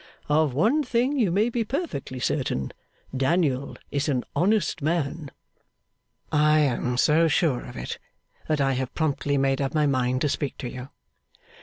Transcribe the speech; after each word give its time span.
Of 0.29 0.55
one 0.55 0.81
thing 0.81 1.19
you 1.19 1.29
may 1.29 1.49
be 1.51 1.63
perfectly 1.63 2.19
certain. 2.19 2.73
Daniel 3.15 3.77
is 3.91 4.09
an 4.09 4.23
honest 4.35 4.81
man.' 4.81 5.29
'I 6.31 6.59
am 6.59 6.97
so 6.97 7.27
sure 7.27 7.61
of 7.65 7.77
it 7.77 7.99
that 8.47 8.59
I 8.59 8.73
have 8.73 8.95
promptly 8.95 9.37
made 9.37 9.61
up 9.61 9.75
my 9.75 9.85
mind 9.85 10.21
to 10.21 10.29
speak 10.29 10.57
to 10.57 10.67
you. 10.67 10.89